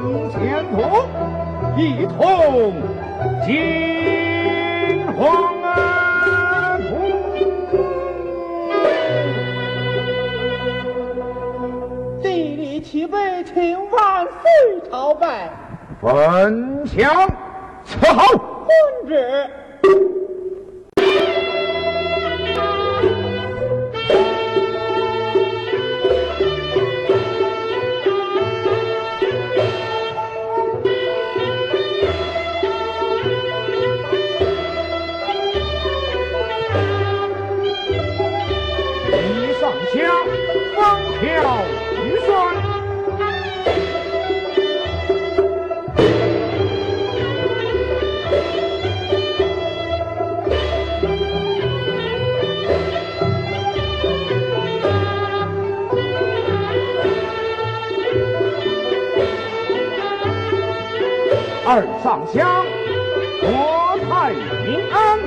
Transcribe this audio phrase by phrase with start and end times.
[0.00, 0.80] 生前同，
[1.76, 2.72] 一同
[3.44, 5.20] 金黄
[6.78, 6.88] 土。
[12.22, 15.50] 地理齐备，秦万岁朝拜。
[16.00, 17.28] 焚香
[17.84, 18.38] 伺候。
[18.66, 19.50] 遵旨。
[61.72, 62.66] 二上香，
[63.40, 64.32] 国泰
[64.66, 65.20] 民安。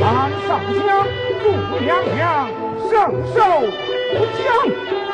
[0.46, 1.06] 上香，
[1.42, 1.44] 祝
[1.84, 1.86] 娘
[2.16, 2.48] 娘
[2.88, 2.90] 寿
[3.34, 3.36] 寿
[4.14, 5.07] 无疆。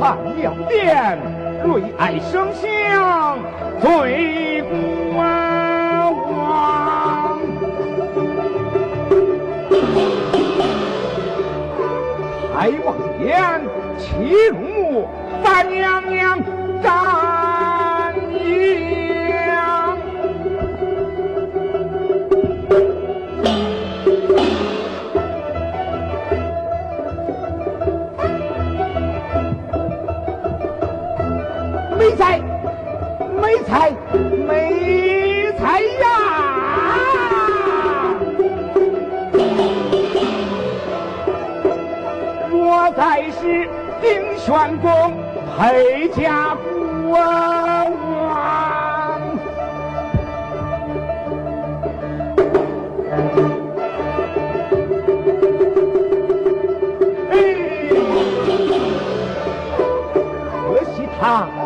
[0.00, 1.18] 看了殿，
[1.62, 3.38] 瑞爱生香，
[3.82, 6.16] 醉孤王。
[12.54, 13.60] 抬望眼，
[13.98, 14.06] 齐
[14.48, 15.06] 如
[15.44, 16.40] 三，娘娘
[16.82, 18.14] 瞻仰。
[32.00, 32.40] 没才，
[33.42, 33.90] 没才，
[34.48, 36.08] 没才呀！
[42.50, 43.68] 若再是
[44.00, 44.88] 丁玄公
[45.58, 46.56] 配驾
[47.04, 47.20] 国王，
[60.50, 61.59] 可惜他是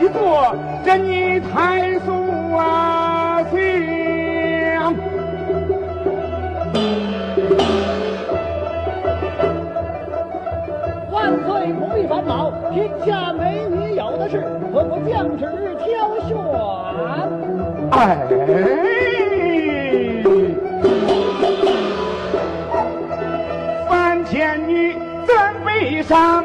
[0.00, 2.10] 一座真逆太祖
[2.56, 3.58] 啊像。
[11.10, 14.42] 万岁不必烦恼，天下美女有的是，
[14.72, 15.44] 何不降旨
[15.84, 15.86] 挑
[16.26, 16.34] 选。
[17.90, 18.26] 哎，
[23.86, 24.94] 三千女
[25.26, 26.42] 怎悲伤？